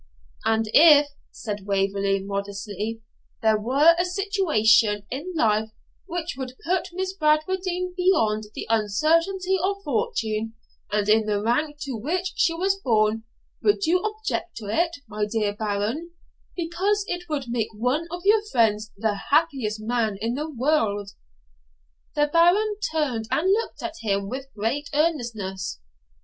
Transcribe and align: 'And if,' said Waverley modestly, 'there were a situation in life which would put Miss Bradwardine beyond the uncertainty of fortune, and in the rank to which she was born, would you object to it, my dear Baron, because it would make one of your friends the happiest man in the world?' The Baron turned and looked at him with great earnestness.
'And 0.45 0.67
if,' 0.73 1.09
said 1.31 1.67
Waverley 1.67 2.23
modestly, 2.23 3.03
'there 3.43 3.59
were 3.59 3.93
a 3.99 4.03
situation 4.03 5.05
in 5.11 5.31
life 5.35 5.69
which 6.07 6.33
would 6.35 6.57
put 6.65 6.89
Miss 6.93 7.13
Bradwardine 7.13 7.93
beyond 7.95 8.45
the 8.55 8.65
uncertainty 8.67 9.59
of 9.63 9.77
fortune, 9.83 10.55
and 10.91 11.07
in 11.07 11.27
the 11.27 11.39
rank 11.39 11.77
to 11.81 11.91
which 11.95 12.33
she 12.35 12.51
was 12.51 12.79
born, 12.79 13.25
would 13.61 13.85
you 13.85 13.99
object 13.99 14.57
to 14.57 14.65
it, 14.69 14.89
my 15.07 15.27
dear 15.27 15.53
Baron, 15.53 16.13
because 16.55 17.05
it 17.07 17.29
would 17.29 17.45
make 17.49 17.69
one 17.75 18.07
of 18.09 18.23
your 18.25 18.41
friends 18.51 18.91
the 18.97 19.13
happiest 19.29 19.79
man 19.79 20.17
in 20.19 20.33
the 20.33 20.49
world?' 20.49 21.11
The 22.15 22.25
Baron 22.33 22.79
turned 22.91 23.27
and 23.29 23.51
looked 23.53 23.83
at 23.83 23.97
him 24.01 24.27
with 24.29 24.47
great 24.57 24.89
earnestness. 24.95 25.79